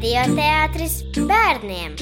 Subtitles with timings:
[0.00, 0.94] Radioteātris
[1.28, 1.98] bērniem.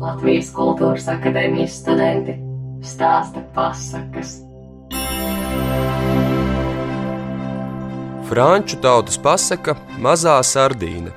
[0.00, 2.32] Latvijas Kultūras Akadēmijas studenti
[2.80, 4.38] stāsta pasakas.
[8.30, 11.12] Franču tautas pasaka Mazā sardīna.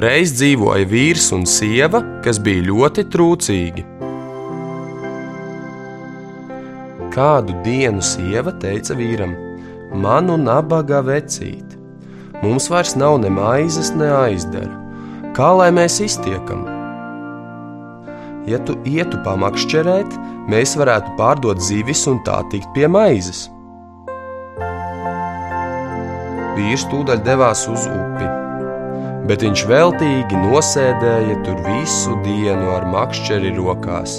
[0.00, 3.82] Reiz dzīvoja vīrs un sieva, kas bija ļoti trūcīgi.
[7.12, 9.34] Kādu dienu sieva teica vīram:
[9.92, 11.76] Manu nabaga vecīt,
[12.40, 14.72] mums vairs nav ne maizes, ne aizdara.
[15.36, 16.64] Kā lai mēs iztiekam?
[18.48, 20.16] Ja tu ietu pamakšķerēt,
[20.48, 23.50] mēs varētu pārdot zivis un tā tikt pie maizes.
[26.56, 28.39] Vīrs tūdaļ devās uz upi
[29.30, 34.16] bet viņš veltīgi nosēdēja tur visu dienu ar makšķeri rokās.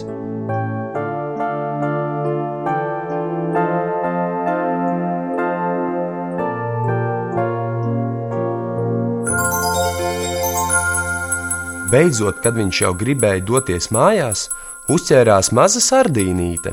[11.92, 14.46] Beidzot, kad viņš jau gribēja doties mājās,
[14.88, 16.72] uzķērās maza sardīnīte.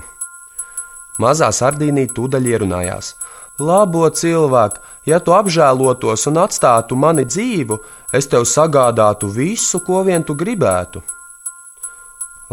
[1.19, 3.17] Mazā sardīnīte tūdaļ ierunājās:
[3.59, 4.79] Labo cilvēku,
[5.11, 7.81] ja tu apžēlotos un atstātu mani dzīvu,
[8.15, 11.03] es tev sagādātu visu, ko vien tu gribētu.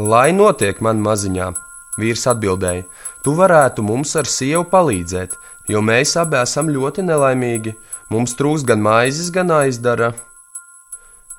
[0.02, 1.52] Lai notiek man maziņā,
[2.02, 2.88] vīrs atbildēja,
[3.22, 5.38] tu varētu mums ar sievu palīdzēt,
[5.70, 7.76] jo mēs abi esam ļoti nelaimīgi.
[8.09, 10.11] Mums trūks gan maizes, gan aizdara.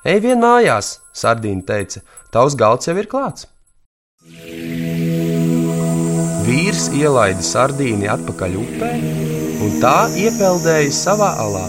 [0.07, 2.01] Ej vien mājās, sardīna teica,
[2.31, 3.47] tavs galds jau ir klāts.
[6.47, 8.91] Vīrs ielaida sardīni atpakaļ upē,
[9.67, 11.65] un tā iepeldēja savā alā.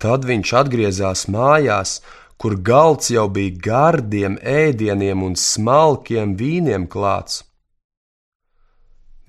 [0.00, 1.98] Tad viņš atgriezās mājās,
[2.40, 7.42] kur galds jau bija gardiem ēdieniem un smalkiem vīniem klāts.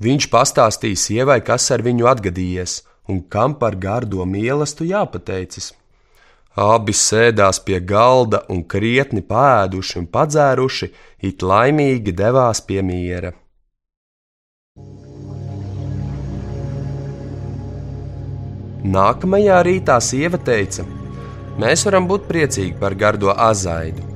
[0.04, 5.74] Viņš pastāstīja sievai, kas ar viņu atgadījies un kam par gardo mīlestību jāpateicas.
[6.56, 10.88] Abi sēdās pie galda un krietni pēduši un padzēruši,
[11.28, 13.34] it laimīgi devās pie miera.
[18.96, 20.88] Nākamajā rītā sieva teica:
[21.60, 24.08] Mēs varam būt priecīgi par gardo azaidu,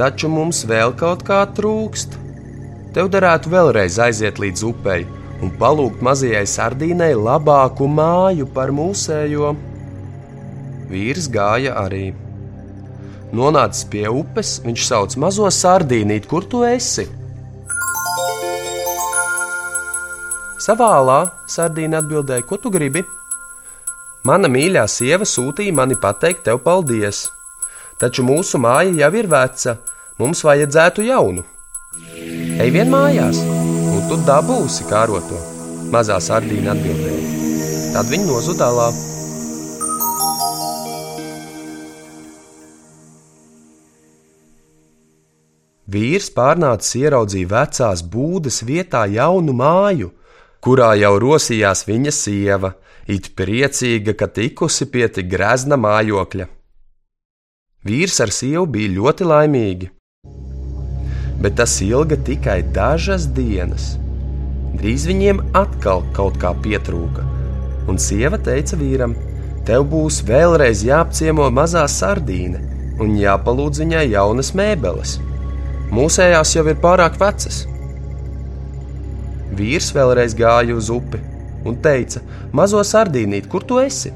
[0.00, 2.16] taču mums vēl kaut kā trūkst.
[2.96, 5.04] Tev derētu vēlreiz aiziet līdz upei
[5.44, 9.52] un palūgt mazajai sardīnai labāku māju par mūsējo.
[10.88, 12.08] Vīrs gāja arī.
[13.36, 17.04] Nonācis pie upes, viņš sauc mazo sardīnīti, kur tu esi?
[20.64, 23.04] Savā alā sardīna atbildēja, ko tu gribi?
[24.28, 27.28] Mana mīļā sieva sūtīja mani pateikt tev paldies,
[28.00, 29.76] taču mūsu māja jau ir veca,
[30.18, 31.44] mums vajadzētu jaunu.
[32.58, 35.38] Ej vien mājās, un tu dabūsi kāroto,
[35.92, 37.92] mazā sardīna atbildēja.
[37.94, 38.90] Tad viņi nozudālā.
[45.88, 50.10] Vīrs pārnācis ieraudzīja vecās būdas vietā jaunu māju,
[50.60, 52.74] kurā jau rosījās viņa sieva,
[53.08, 56.46] it priecīga, ka tikusi pie tik grezna mājokļa.
[57.88, 59.88] Vīrs ar sievu bija ļoti laimīgi,
[61.40, 63.94] bet tas ilga tikai dažas dienas.
[64.76, 67.24] Drīz viņiem atkal kaut kā pietrūka,
[67.88, 69.16] un sieva teica vīram:
[69.64, 72.60] Tev būs vēlreiz jāapciemo mazā sardīne
[73.00, 75.16] un jāpalūdz viņai jaunas mēbeles.
[75.94, 77.62] Mūsējās jau ir pārāk vecas.
[79.58, 81.20] Vīrs vēlreiz gāja uz upi
[81.66, 82.20] un teica:
[82.52, 84.12] Mazo sardīnīt, kur tu esi?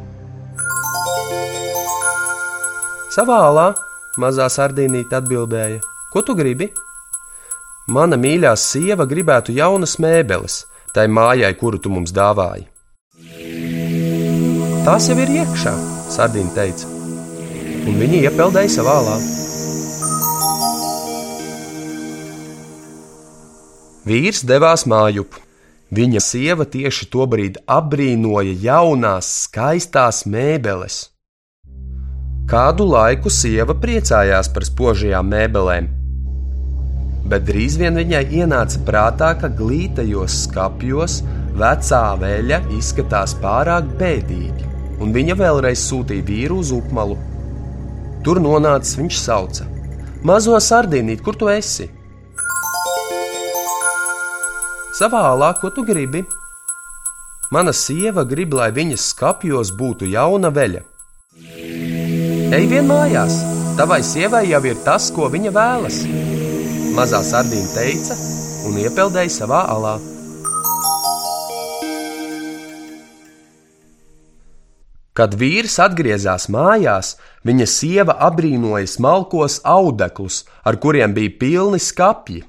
[3.13, 3.71] Savā alā
[4.21, 5.81] mazā sardīnīte atbildēja:
[6.13, 6.69] Ko tu gribi?
[7.93, 10.63] Mana mīļā sieva gribētu jaunas mēbeles,
[10.95, 12.69] tai mājai, kuru tu mums dāvāji.
[14.87, 15.73] Tās jau ir iekšā,
[16.15, 16.89] sardīna teica,
[17.87, 19.17] un viņi iepeldēja savā alā.
[24.07, 25.37] Vīrs devās mājup,
[25.93, 30.95] Viņa sieva tieši tobrīd apbrīnoja jaunās, skaistās mēbeles.
[32.49, 35.91] Kādu laiku sieva priecājās par spožajām mēbelēm,
[37.29, 41.21] bet drīz vien viņai ienāca prātā, ka glītajos skapjos
[41.61, 47.21] vecā veļa izskatās pārāk bēdīgi, un viņa vēlreiz sūtīja vīru uz upmalu.
[48.25, 49.69] Tur nonācis viņš sauca:
[50.25, 51.93] Mazo sardīnīt, kur tu esi?
[55.03, 56.21] Savā alā, ko tu gribi?
[57.51, 60.83] Mana sieva grib, lai viņas skapjos būtu jauna veļa.
[62.55, 63.41] Ej vien mājās,
[63.81, 65.97] tavai sievai jau ir tas, ko viņa vēlas.
[66.95, 68.15] Mazā sardīna teica
[68.69, 69.97] un iepeldēja savā alā.
[75.19, 82.45] Kad vīrs atgriezās mājās, viņa sieva apbrīnoja smalkos audeklus, ar kuriem bija pilni skapji.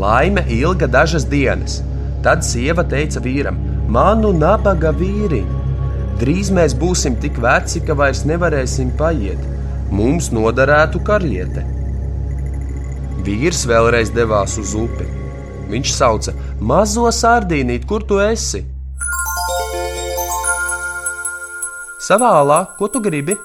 [0.00, 1.80] Laime ilga dažas dienas.
[2.24, 3.58] Tad sieva teica vīram:
[3.92, 5.58] Manu nabaga vīriņu!
[6.20, 9.40] Drīz mēs būsim tik veci, ka vairs nevarēsim paiet.
[9.92, 11.66] Mums noderētu kariete.
[13.26, 15.08] Vīrs vēlreiz devās uz upi.
[15.68, 18.64] Viņš sauca: Mazo sardīnīt, kur tu esi?
[22.00, 23.36] Savā alā, ko tu gribi?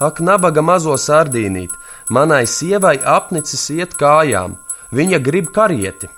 [0.00, 1.72] Ak, nabaga mazo sardīnīt,
[2.12, 4.56] manai sievai apnicis iet kājām,
[4.96, 6.08] viņa grib karieti.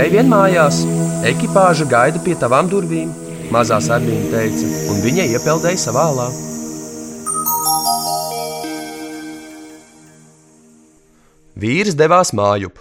[0.00, 0.84] Ej vien mājās,
[1.28, 3.10] ekipāža gaida pie tavām durvīm
[3.50, 6.28] mazā sardīna teica, un viņa iepeldēja savā alā.
[11.60, 12.78] Vīrs devās mājup.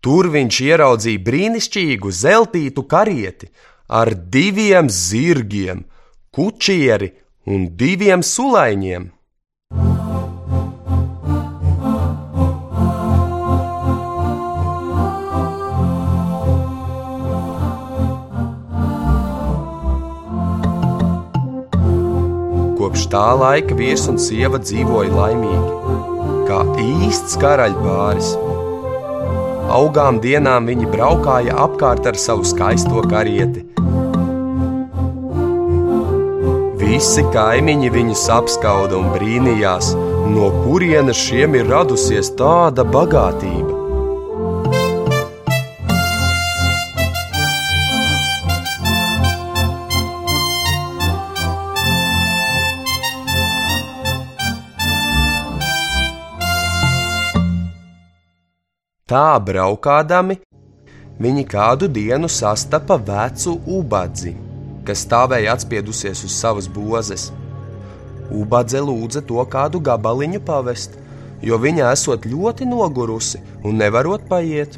[0.00, 3.50] Tur viņš ieraudzīja brīnišķīgu zeltītu karieti
[3.90, 5.82] ar diviem zirgiem,
[6.30, 7.10] kučieri
[7.50, 9.10] un diviem sulaiņiem.
[22.96, 25.96] Kopš tā laika vīrs un sieva dzīvoja laimīgi,
[26.48, 28.30] kā īsts karaļpāris.
[29.76, 33.66] Augām dienām viņi braukāja apkārt ar savu skaisto karieti.
[36.80, 39.92] Visi kaimiņi viņus apskauda un brīnījās,
[40.32, 43.65] no kurienes šiem ir radusies tāda bagātība.
[59.06, 60.34] Tā braukādami
[61.22, 64.32] viņi kādu dienu sastapa vecu ubadzi,
[64.88, 67.28] kas stāvēja atspiedusies uz savas bozes.
[68.34, 70.98] Ubadze lūdza to kādu gabaliņu pavest,
[71.38, 74.74] jo viņa esot ļoti nogurusi un nevarot paiet.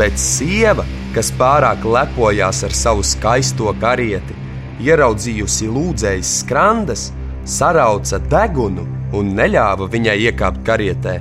[0.00, 4.40] Bet sieva, kas pārāk lepojās ar savu skaisto karieti,
[4.80, 7.10] ieraudzījusi lūdzējas skrandas,
[7.44, 11.18] sarauca degunu un neļāva viņai iekāpt karietē.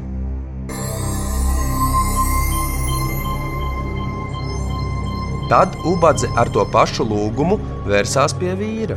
[5.49, 8.95] Tad Ubadze ar to pašu lūgumu vērsās pie vīra.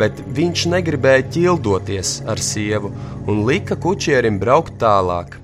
[0.00, 2.92] Bet viņš negribēja ķildoties ar sievu
[3.28, 5.36] un lika kučierim braukt tālāk.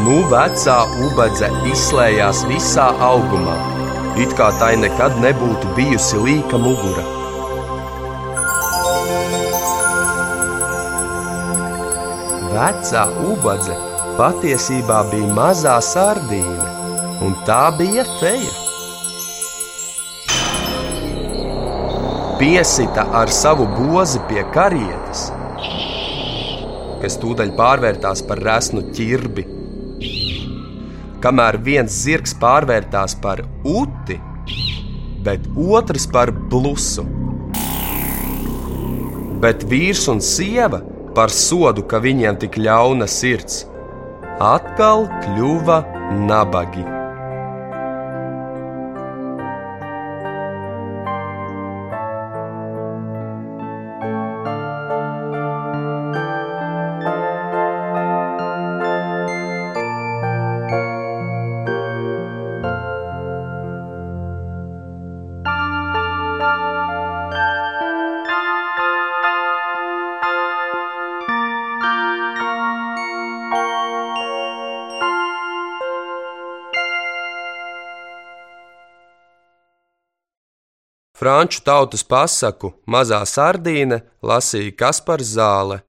[0.00, 3.56] Nu, vecā ubadze izslēdzās visā augumā,
[4.22, 7.02] it kā tai nekad nebūtu bijusi līka mugura.
[12.54, 13.76] Vecā ubadze
[14.16, 16.72] patiesībā bija mazā sardīne,
[17.26, 18.56] un tā bija feja.
[22.40, 25.28] Piesita ar savu bozi pie karietes,
[27.04, 29.59] kas tūdaļ pārvērtās par resnu ķirbi
[31.24, 34.18] kamēr viens zirgs pārvērtās par uti,
[35.24, 37.04] bet otrs par blusu.
[39.40, 40.82] Bet vīrs un sieva
[41.16, 43.64] par sodu, ka viņiem tik ļauna sirds,
[44.40, 45.82] atkal kļuva
[46.28, 46.99] nabagi.
[81.20, 85.82] Franču tautas pasaku Mazā sardīne lasīja Kaspars Zāle.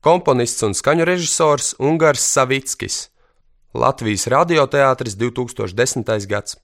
[0.00, 3.10] Komponists un skaņu režisors Ungars Savickis.
[3.76, 6.08] Latvijas radioteātris 2010.
[6.32, 6.56] gads.